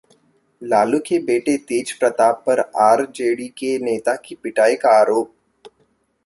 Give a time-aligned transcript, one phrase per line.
[0.61, 5.33] लालू के बेटे तेज प्रताप पर आरजेडी के नेता की पिटाई का आरोप